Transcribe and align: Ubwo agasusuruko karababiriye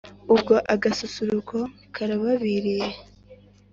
Ubwo 0.33 0.53
agasusuruko 0.73 1.57
karababiriye 1.95 2.87